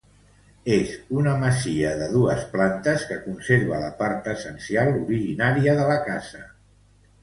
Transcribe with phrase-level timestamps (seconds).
[0.75, 6.49] És una masia de dues plantes que conserva la part essencial originària de la casa.